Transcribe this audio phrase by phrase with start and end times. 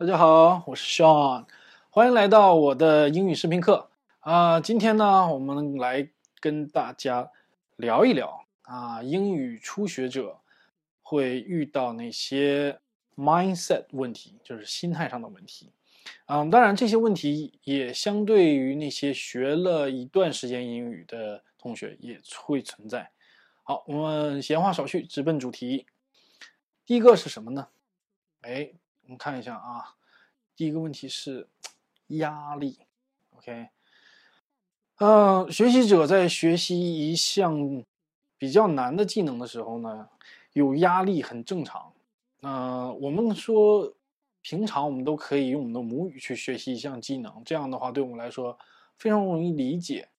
[0.00, 1.44] 大家好，我是 Sean，
[1.90, 7.32] 欢迎来到我的英语视频课啊、今天呢，我们来跟大家
[7.74, 10.38] 聊一聊啊，英语初学者
[11.02, 12.78] 会遇到哪些
[13.16, 15.72] mindset 问题，就是心态上的问题。
[16.26, 23.10] 嗯，当然这些问题也相对于那些学了一段时间英语的同学也会存在。
[23.64, 25.86] 好，我们闲话少叙，直奔主题。
[26.86, 27.66] 第一个是什么呢？
[28.42, 28.70] 哎，
[29.08, 29.96] 我们看一下啊，
[30.54, 31.48] 第一个问题是
[32.08, 32.78] 压力。
[33.38, 33.68] OK，
[34.98, 37.82] 呃，学习者在学习一项
[38.36, 40.10] 比较难的技能的时候呢，
[40.52, 41.90] 有压力很正常。
[42.42, 43.94] 呃，我们说
[44.42, 48.58] 平常我们都可以用我们的母语去学习一项技能，这样的话对我们来说
[48.98, 50.10] 非常容易理解。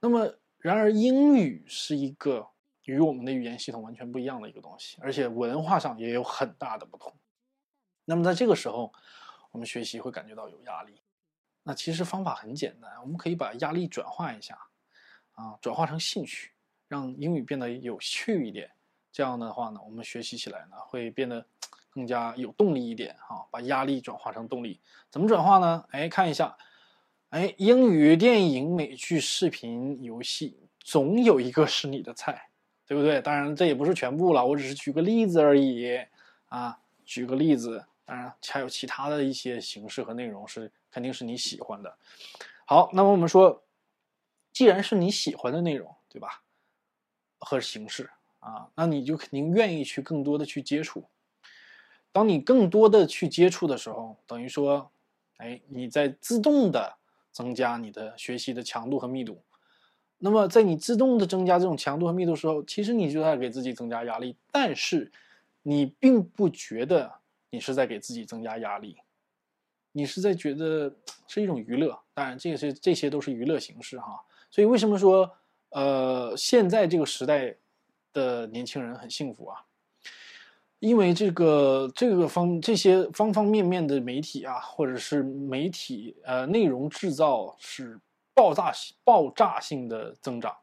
[0.00, 2.48] 那么，然而英语是一个
[2.84, 7.12] 与我们的语言系统完全不一样的一个东西，而且文化上也有很大的不同。
[8.10, 8.90] 那么在这个时候，
[9.50, 10.94] 我们学习会感觉到有压力。
[11.62, 14.58] 那其实方法很简单，我们可以把压力转化一下，
[15.34, 16.52] 啊，转化成兴趣，
[16.88, 18.70] 让英语变得有趣一点。
[19.12, 21.44] 这样的话呢，我们学习起来呢会变得
[21.90, 25.84] 更加有动力一点哈、把压力转化成动力，怎么转化呢？
[25.90, 26.56] 哎，看一下，
[27.28, 32.48] 哎，英语电影、美剧、视频、游戏，总有一个是你的菜，
[32.86, 33.20] 对不对？
[33.20, 36.06] 当然这也不是全部了，我只是举个例子而已
[36.46, 37.84] 啊，举个例子。
[38.08, 41.94] 当然还有其他的一些形式和内容是肯定是你喜欢的。
[42.64, 43.62] 好，那么我们说，
[44.50, 46.42] 既然是你喜欢的内容，对吧？
[47.38, 48.08] 和形式
[48.40, 51.04] 啊，那你就肯定愿意去更多的去接触。
[52.10, 54.90] 当你更多的去接触的时候，等于说，
[55.36, 56.96] 哎，你在自动的
[57.30, 59.42] 增加你的学习的强度和密度。
[60.16, 65.12] 那么，在你自动的增加这种强度和密度的时候，其实你就在给自己增加压力，但是
[65.62, 67.17] 你并不觉得
[67.50, 68.98] 你是在给自己增加压力，
[69.92, 70.94] 你是在觉得
[71.26, 71.98] 是一种娱乐。
[72.14, 74.22] 当然，这些这些都是娱乐形式哈。
[74.50, 75.30] 所以，为什么说
[75.70, 77.56] 呃，现在这个时代
[78.12, 79.64] 的年轻人很幸福啊？
[80.80, 88.00] 因为这个这个方这些方方面面的媒体啊，或者是媒体呃内容制造是
[88.32, 90.56] 爆炸性爆炸性的增长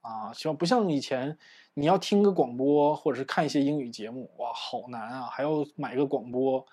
[0.00, 1.38] 啊，希望不像以前
[1.74, 6.66] 你要听个广播或者是看一些英语节目，哇，好难啊，还要买个广播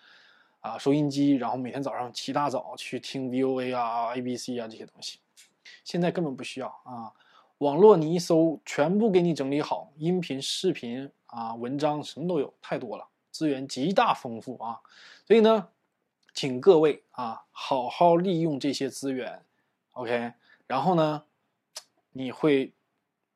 [0.59, 5.19] 啊收音机，然后每天早上起大早去听 VOA 啊、ABC 啊这些东西，
[5.83, 7.13] 现在根本不需要啊。
[7.59, 14.79] 网络你一搜，全部给你整理好，音频、视频啊、文章什么都有，太多了，资源极大丰富啊。
[15.25, 15.69] 所以呢，
[16.33, 19.41] 请各位啊，好好利用这些资源
[19.93, 20.33] ，OK。
[20.67, 21.23] 然后呢，
[22.11, 22.73] 你会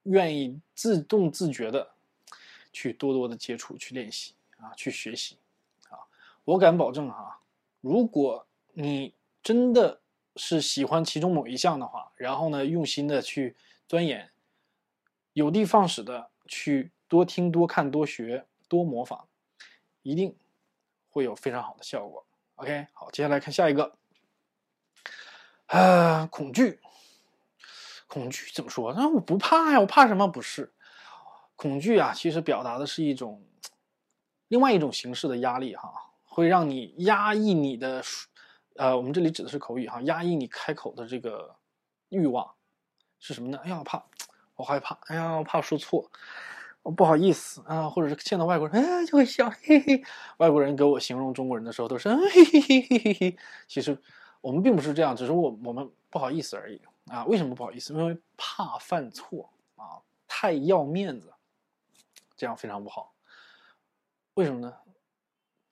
[0.03, 1.91] 愿意自动自觉的
[2.71, 5.37] 去多多的接触、去练习啊、去学习
[5.89, 5.99] 啊。
[6.43, 7.39] 我敢保证哈、
[7.81, 9.13] 如果你
[9.43, 10.01] 真的
[10.35, 13.55] 是喜欢其中某一项的话，然后呢，用心的去。
[13.87, 14.31] 钻研，
[15.33, 19.27] 有的放矢的去多听、多看、多学、多模仿，
[20.01, 20.33] 一定
[21.09, 22.25] 会有非常好的效果。
[22.55, 23.97] OK，好，接下来看下一个。
[25.65, 26.79] 啊，恐惧，
[28.11, 28.91] 恐惧怎么说？
[28.93, 30.27] 那我不怕呀，我怕什么？
[30.27, 30.69] 不是，
[31.55, 33.41] 恐惧啊，其实表达的是一种
[34.49, 35.89] 另外一种形式的压力哈，
[36.25, 38.03] 会让你压抑你的，
[38.75, 41.55] 呃，我们这里指的是口语哈，压抑你开口的这个
[42.09, 42.51] 欲望。
[43.17, 43.57] 是什么呢？
[43.63, 44.03] 哎呀，我怕，
[44.57, 44.97] 我害怕。
[45.07, 46.11] 哎呀，我怕说错，
[46.83, 47.89] 我不好意思啊。
[47.89, 50.03] 或者是见到外国人，哎，就会笑，嘿嘿。
[50.35, 53.37] 外国人给我形容中国人的时候，都是嘿嘿嘿嘿嘿嘿。
[53.69, 53.97] 其实
[54.41, 57.25] 我们并不是这样，只是我我们不好意思而已啊。
[57.25, 57.93] 为什么不好意思？
[57.93, 61.33] 因为怕犯错啊，太要面子，
[62.35, 63.13] 这样非常不好。
[64.35, 64.73] 为什么呢？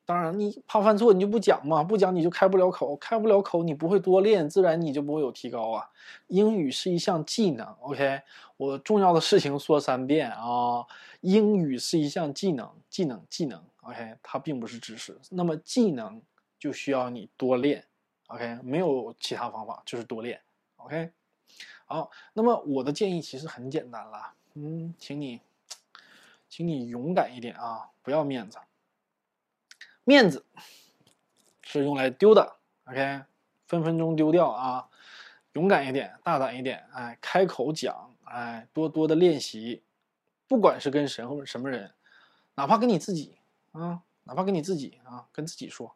[0.05, 5.87] 当然，你怕犯错，你就不讲嘛，不讲你就开不了口，开不了口，你不会多练，自然你就不会有提高啊。
[6.29, 8.19] 英语是一项技能，OK，
[8.57, 10.83] 我重要的事情说三遍啊。
[11.21, 15.15] 英语是一项技能，技能，技能，OK，它并不是知识。
[15.29, 16.19] 那么技能
[16.57, 17.85] 就需要你多练
[18.29, 20.41] ，OK，没有其他方法，就是多练
[20.77, 21.11] ，OK。
[21.89, 25.41] 好，那么我的建议其实很简单了，嗯，请你，
[26.47, 28.59] 请你勇敢一点啊，不要面子。
[30.03, 30.45] 面子
[31.63, 33.23] 是用来丢的，OK，
[33.65, 34.87] 分分钟丢掉啊！
[35.53, 39.81] 勇敢一点，大胆一点，哎，开口讲，哎，多多的练习，
[40.47, 41.91] 不管是跟谁或者什么人，
[42.53, 43.35] 哪怕跟你自己
[43.71, 45.95] 啊，哪怕跟你自己啊，跟自己说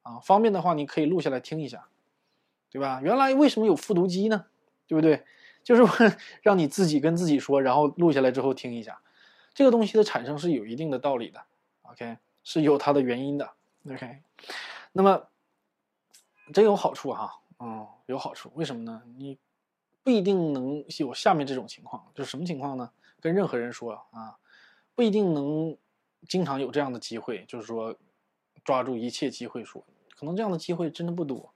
[0.00, 1.88] 啊，方便的话你可以录下来听一下，
[2.70, 3.02] 对吧？
[3.02, 4.46] 原来为什么有复读机呢？
[4.86, 5.24] 对不对？
[5.62, 9.00] 就是让你自己跟自己说，然后录下来之后听一下，
[9.52, 11.42] 这个东西的产生是有一定的道理的
[11.82, 12.18] ，OK。
[12.48, 13.54] 是有它的原因的
[13.90, 14.22] ，OK。
[14.92, 15.26] 那么
[16.54, 18.52] 真有好处哈，嗯，有好处。
[18.54, 19.02] 为什么呢？
[19.16, 19.36] 你
[20.04, 22.92] 不一定能有下面这种情况，就是什么情况呢？
[23.20, 24.38] 跟任何人说啊，
[24.94, 25.76] 不一定能
[26.28, 27.96] 经常有这样的机会，就是说
[28.62, 29.84] 抓住一切机会说，
[30.16, 31.52] 可能这样的机会真的不多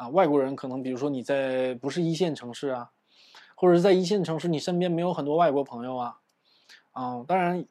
[0.00, 0.08] 啊。
[0.08, 2.90] 外国人可能，比如说你在不是一线城市啊，
[3.54, 6.18] 或者是在一线城市，你身边没有很多外国朋友啊，
[6.92, 7.64] 啊，当然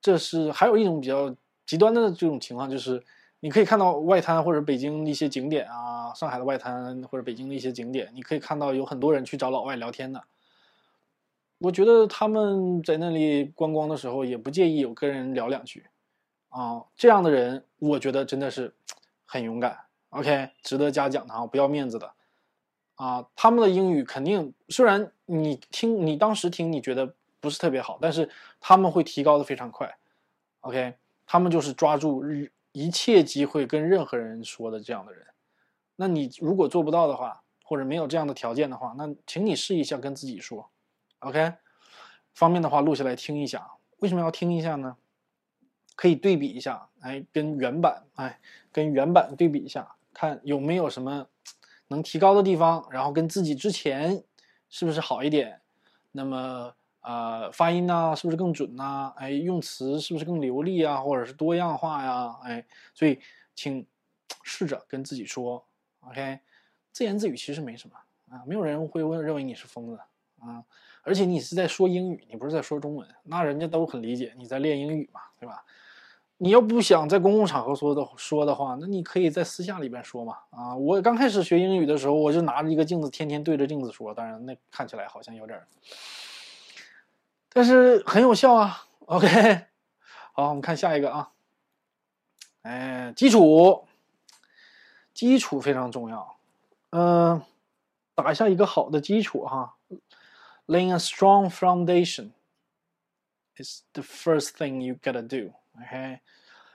[0.00, 1.34] 这是还有一种比较
[1.64, 3.02] 极端的这种情况，就是
[3.40, 10.22] 你可以看到外滩或者北京的一些景点啊，上海的外滩或者北京的一些景点，你可以看到有很多人去找老外聊天的。
[11.58, 15.84] 我觉得他们在那里观光的时候也不介意有跟人聊两句，
[16.48, 18.74] 啊，这样的人我觉得真的是
[19.26, 19.78] 很勇敢
[20.10, 22.12] ，OK，值得嘉奖的啊，不要面子的，
[22.94, 28.30] 啊，他们的英语肯定虽然你听你当时听你觉得不是特别好，但是
[28.60, 29.98] 他们会提高的非常快
[30.60, 30.94] ，OK，
[31.26, 32.22] 他们就是抓住
[32.72, 35.26] 一切机会跟任何人说的这样的人，
[35.96, 40.70] 那你如果做不到的话，或者没有这样的条件的话，那请你试一下跟自己说。
[41.20, 41.54] OK，
[42.34, 43.72] 方便的话录下来听一下。
[43.98, 44.96] 为什么要听一下呢？
[45.94, 48.40] 可以对比一下，哎，跟原版，哎，
[48.72, 51.26] 跟原版对比一下，看有没有什么
[51.88, 54.22] 能提高的地方，然后跟自己之前
[54.68, 55.60] 是不是好一点？
[56.12, 59.12] 那么，呃，发音呢，是不是更准呐？
[59.16, 60.96] 哎，用词是不是更流利啊？
[60.98, 62.36] 或者是多样化呀？
[62.44, 63.20] 哎，所以
[63.54, 63.86] 请
[64.42, 65.64] 试着跟自己说
[66.00, 66.40] ，OK，
[66.92, 67.96] 自言自语其实没什么
[68.30, 69.98] 啊，没有人会问认为你是疯子
[70.40, 70.64] 啊。
[71.02, 75.64] 而且你是在说英语，你不是在说中文，那人家都很理解你在练英语嘛，对吧？
[76.42, 80.38] 你要不想在公共场合说的说的话，那你可以在私下里边说嘛。
[80.48, 85.60] 啊，我刚开始学英语的时候，我就拿着一个镜子，天天对着镜子说，当然那看起来好像有点，
[87.52, 88.86] 但是很有效啊。
[89.00, 89.66] OK，
[90.32, 91.30] 好，我们看下一个啊。
[92.62, 93.86] 哎，基础，
[95.12, 96.36] 基础非常重要，
[96.88, 97.42] 嗯，
[98.14, 99.76] 打下一个好的基础哈。
[100.66, 102.30] Laying a strong foundation
[103.56, 105.52] is the first thing you gotta do.
[105.80, 106.20] OK，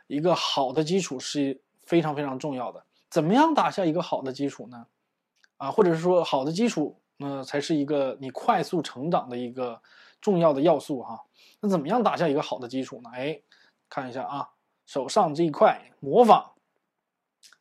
[0.08, 2.84] 一个好的基础是非常非常重要的。
[3.10, 4.88] 怎么样打下一个好的基础呢？
[5.58, 9.82] 啊，或者是说好的基础，那才是一个你快速成长的一个
[10.20, 11.24] 重要的要素哈。
[11.62, 13.10] 那怎么样打下一个好的基础呢？
[13.14, 13.42] 哎，
[13.88, 14.50] 看一下啊，
[14.86, 16.52] 手上这一块模仿，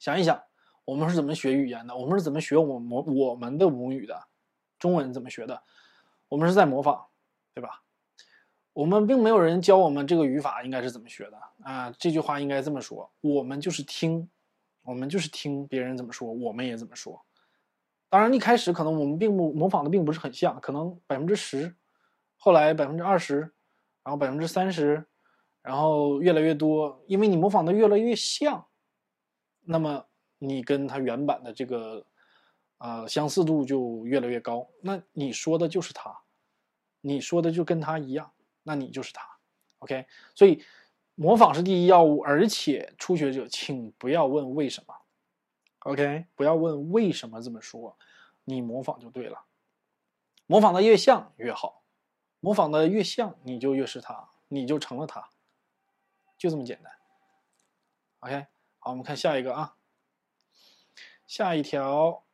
[0.01, 0.43] 想一想，
[0.85, 1.95] 我们是怎么学语言的？
[1.95, 4.25] 我们是怎么学我们我们的母语的？
[4.79, 5.63] 中文怎么学的？
[6.29, 7.07] 我们是在模仿，
[7.55, 7.84] 对吧？
[8.75, 11.91] 我们并没有人教我们这个语法应该是怎么学的啊。
[11.99, 14.29] 这句话应该这么说：我们就是听，
[14.83, 17.25] 我们就是听别人怎么说，我们也怎么说。
[18.11, 21.75] 当然，一开始可能我们并不模仿的并不是很像，可能百分之十，
[22.37, 23.39] 后来百分之二十，
[24.03, 25.07] 然后百分之三十，
[25.63, 27.03] 然后越来越多。
[27.07, 28.67] 因为你模仿的越来越像，
[29.63, 30.05] 那么
[30.39, 32.05] 你跟他原版的这个。
[32.79, 34.69] 啊，相似度就越来越高。
[34.83, 36.15] 那你说的就是他，
[37.01, 38.31] 你说的就跟他一样，
[38.65, 39.25] 那你就是他。
[39.79, 40.65] OK，所以
[41.15, 44.97] 模仿是第一要务，而且初学者请不要问为什么。
[45.81, 47.97] OK，不要问为什么这么说，
[48.45, 49.45] 你模仿就对了。
[50.47, 51.83] 模仿的越像越好，
[52.41, 55.29] 模仿的越像你就越是他，你就成了他，
[56.37, 56.93] 就这么简单。
[58.21, 58.47] OK，
[58.79, 59.77] 好，我们看下一个啊，
[61.27, 62.25] 下一条。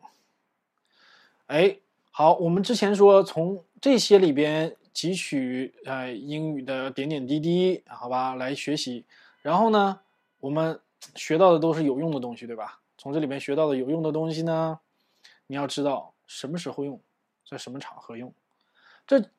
[1.46, 1.80] 哎，
[2.12, 9.04] 好，我们之前说从这些里边汲取呃英语的点点滴滴，好吧，来学习。
[9.42, 10.00] 然后呢，
[10.40, 10.80] 我们
[11.14, 12.80] 学到的都是有用的东西，对吧？
[12.98, 14.80] 从这里面学到的有用的东西呢，
[15.46, 17.00] 你要知道什么时候用，
[17.48, 18.34] 在什么场合用。
[19.06, 19.30] 这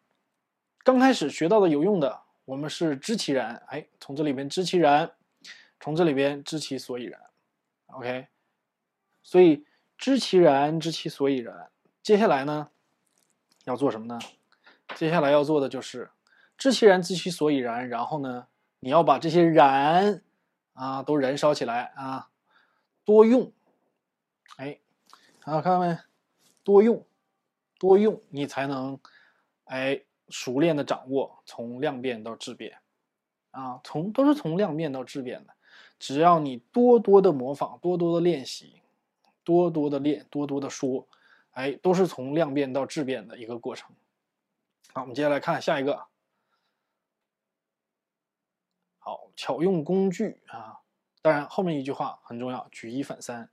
[0.84, 5.12] 刚开始学到的有用的，我们是知其然，哎，从这里边知其然，
[5.79, 7.22] 从这里边知其所以然。
[7.88, 8.27] OK，
[9.22, 9.63] 所以
[9.98, 11.70] 知其然，知其所以然。
[12.01, 12.70] 接下来呢，
[13.65, 14.20] 要做什么呢？
[14.95, 16.10] 接下来要做的就是
[16.57, 17.89] 知其然，知其所以然。
[17.89, 18.48] 然后呢，
[18.79, 20.21] 你要把这些然
[20.74, 22.29] 啊都燃烧起来啊，
[23.03, 23.51] 多用。
[24.57, 24.79] 哎，
[25.41, 25.98] 好，看到没？
[26.63, 27.03] 多用，
[27.79, 29.00] 多用，你才能
[29.65, 32.77] 哎熟练的掌握从量变到质变
[33.50, 35.53] 啊，从都是从量变到质变的。
[35.98, 38.81] 只要你多多的模仿，多多的练习，
[39.43, 41.07] 多多的练，多多的说。
[41.53, 43.93] 哎，都是从量变到质变的一个过程。
[44.93, 46.07] 好，我们接下来看下一个。
[49.00, 50.79] 好，巧用工具啊！
[51.21, 53.50] 当然，后面一句话很重要，举一反三。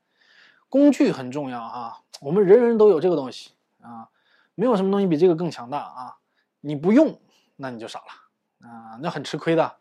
[0.69, 4.11] 工具很重要啊，我们人人都有这个东西啊，
[4.55, 6.19] 没有什么东西比这个更强大啊。
[6.61, 7.21] 你不用，
[7.57, 9.79] 那你就傻了啊，那很吃亏的。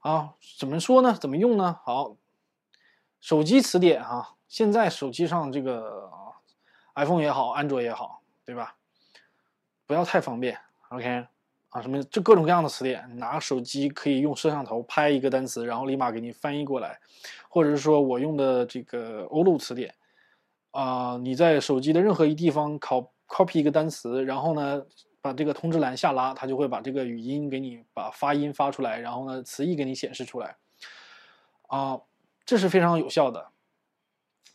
[0.00, 1.14] 啊，怎么说呢？
[1.14, 1.80] 怎么用呢？
[1.84, 2.16] 好，
[3.20, 6.12] 手机词典啊，现在手机上这个
[6.94, 8.76] iPhone 也好，安卓也好，对吧？
[9.86, 10.60] 不要太方便
[10.92, 11.26] ，OK？
[11.70, 17.00] 啊，什么这各种各样的词典，拿手机可以用摄像头拍一个单词，然后立马给你翻译过来，
[17.48, 19.94] 或者是说我用的这个欧陆词典，
[20.72, 24.84] 啊，你在手机的任何一地方 copy copy 一个单词，然后呢，
[25.22, 30.56] 把这个通知栏下拉，它就会把这个语音给你把发音发出来，然后呢，词义给你显示出来，
[31.68, 31.98] 啊，
[32.44, 33.48] 这是非常有效的，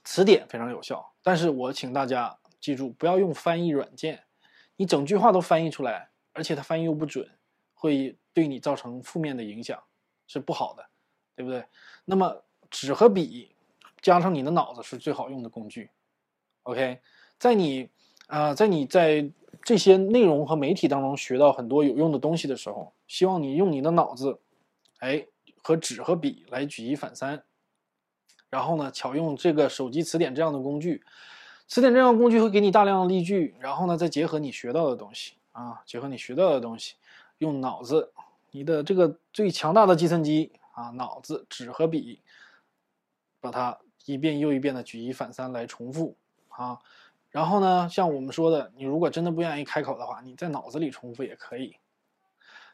[0.04, 4.26] 词典非常有效，但是我请大家记住，不要用翻译软件，
[4.76, 6.10] 你整句话都翻译出来。
[6.38, 7.28] 而且它翻译又不准，
[7.74, 9.82] 会对你造成负面的影响，
[10.28, 10.86] 是不好的，
[11.36, 11.66] 对不对？
[12.06, 13.56] 那么纸和笔
[14.04, 15.90] 加上你的脑子是最好用的工具。
[16.62, 17.00] OK，
[17.40, 17.90] 在你
[18.28, 19.28] 啊，在你在
[19.64, 24.40] 这些内容和媒体当中学到很多有用的东西的时候，希望你用你的脑子，
[25.00, 25.26] 哎，
[25.64, 27.44] 和纸和笔来举一反三，
[28.52, 31.04] 然后呢，巧用这个手机词典这样的工具，
[31.68, 35.34] 词典这样的工具会给你大量的例句，然后呢，再结合你学到的东西。
[35.58, 36.94] 啊，结合你学到的东西，
[37.40, 38.14] 用脑子，
[38.52, 42.22] 你的这个最强大的计算机啊，脑子、纸和笔，
[43.42, 46.16] 把它一遍又一遍的举一反三来重复
[46.50, 46.78] 啊。
[47.32, 51.76] 然后呢，像我们说的，你如果真的不愿意开口的话，你在脑子里重复也可以。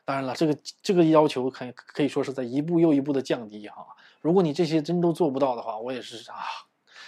[0.04, 3.88] 当然了，这个这个要求可可以说是在一步又一步的降低哈。
[4.20, 6.36] 如果你这些真都做不到的话，我也是啊，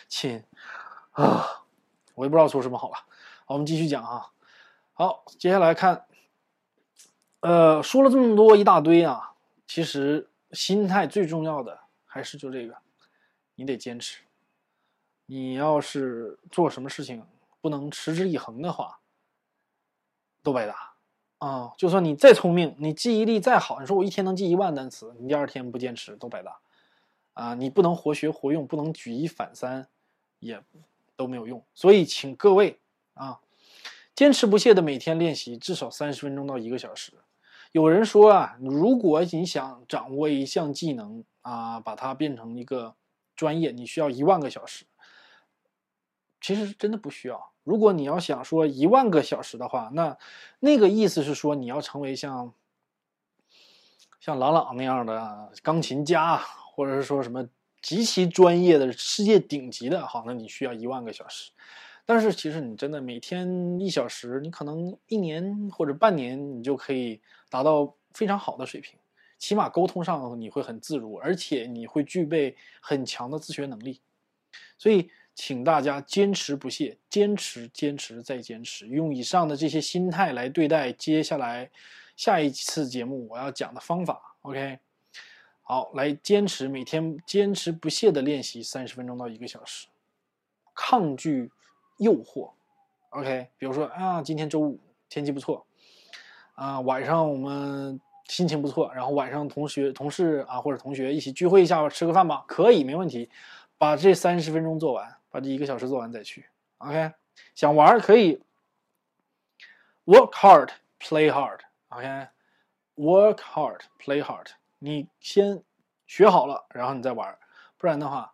[0.07, 0.41] 亲
[1.11, 1.45] 啊，
[2.13, 2.95] 我也不知道说什么好了。
[3.45, 4.31] 好，我们继续讲啊。
[4.97, 6.05] 好，接下来看，
[7.41, 9.33] 呃，说了这么多一大堆啊，
[9.67, 12.77] 其实心态最重要的还是就这个，
[13.55, 14.21] 你得坚持。
[15.25, 17.25] 你要是做什么事情
[17.59, 19.01] 不能持之以恒的话，
[20.41, 20.93] 都白搭
[21.39, 21.73] 啊！
[21.77, 26.57] 就算你再聪明，你记忆力再好，你说我一天能记一万单词，你第二天不坚持都白搭
[27.33, 27.53] 啊！
[27.53, 29.89] 你不能活学活用，不能举一反三，
[30.39, 30.63] 也
[31.17, 31.61] 都没有用。
[31.73, 32.79] 所以，请各位
[33.15, 33.41] 啊。
[34.15, 37.11] 坚持不懈的每天练习，至少三十分钟到一个小时。
[37.73, 42.95] 有人说啊，如果你想掌握一项技能啊，把它变成一个
[43.35, 44.85] 专业，你需要一万个小时。
[46.39, 47.51] 其实真的不需要。
[47.63, 50.17] 如果你要想说一万个小时的话，那
[50.59, 52.53] 那个意思是说你要成为像
[54.21, 57.49] 像郎朗那样的钢琴家，或者是说什么
[57.81, 61.51] 极其专业的世界顶级的，好，那你需要一万个小时。
[62.07, 67.19] 但是其实你真的每天一小时，你可能一年或者半年，你就可以
[67.49, 68.99] 达到非常好的水平，
[69.39, 73.99] 起码沟通上你会很自如，而且你会具备很强的自学能力。
[74.77, 81.71] 所以，请大家坚持不懈，坚持，坚持再坚持，用以上的这些心态来对待接下来
[82.15, 84.37] 下一次节目我要讲的方法。
[84.43, 84.77] OK，
[85.63, 89.87] 好，来坚持每天坚持不懈的练习三十分钟到一个小时，
[90.75, 91.51] 抗拒。
[91.97, 92.51] 诱惑
[93.09, 95.65] ，OK，比如说啊，今天周五天气不错，
[96.55, 103.29] 啊，晚上我们心情不错，然后晚上同学、同事啊或者同学一起聚会一下，吃个饭吧，可以，没问题，
[103.77, 106.45] 把这三十分钟做完，把这一个小时做完再去
[106.79, 107.11] ，OK，
[107.53, 108.41] 想玩可以
[110.05, 114.47] ，work hard，play hard，OK，work hard，play hard，
[114.79, 115.63] 你先
[116.07, 117.37] 学好了，然后你再玩，
[117.77, 118.33] 不然的话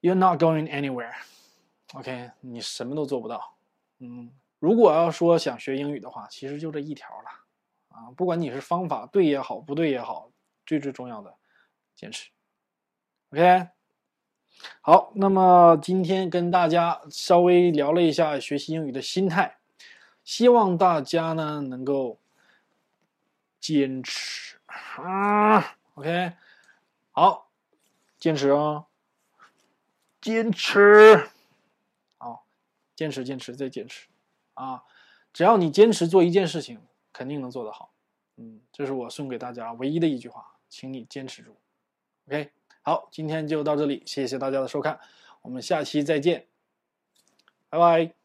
[0.00, 1.14] ，you're not going anywhere。
[1.94, 3.54] OK，你什么都做不到。
[3.98, 7.30] 嗯，如果要说想学英语的话，其实就这一条了
[7.88, 8.10] 啊。
[8.16, 10.30] 不管你是方法对也好，不对也好，
[10.64, 11.34] 最最重要的，
[11.94, 12.30] 坚持。
[13.30, 13.68] OK，
[14.80, 19.58] 好，那么今天跟大家稍微聊了一下学习英语的心态，
[20.24, 22.18] 希望大家呢能够
[23.60, 25.76] 坚持啊。
[25.94, 26.32] OK，
[27.10, 27.50] 好，
[28.18, 28.86] 坚持啊，
[30.20, 31.31] 坚持。
[33.02, 34.06] 坚持，坚持，再坚持，
[34.54, 34.84] 啊！
[35.32, 36.78] 只要你坚持做一件事情，
[37.12, 37.92] 肯定能做得好。
[38.36, 41.56] 嗯，这是我送给大家唯一的一句话，请你坚持住。
[42.28, 45.00] OK，好，今天就到这里，谢谢大家的收看，
[45.42, 46.46] 我们下期再见，
[47.68, 48.21] 拜拜。